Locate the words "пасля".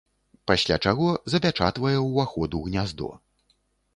0.51-0.77